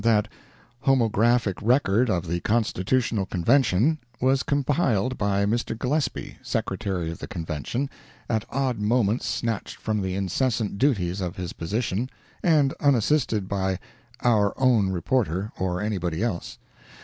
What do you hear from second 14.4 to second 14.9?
own